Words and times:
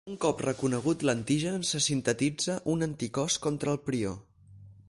Un 0.11 0.15
cop 0.21 0.39
reconegut 0.43 1.05
l'antigen, 1.07 1.67
se 1.73 1.83
sintetitza 1.89 2.57
un 2.75 2.89
anticòs 2.89 3.39
contra 3.47 3.75
el 3.77 3.83
prió. 3.91 4.19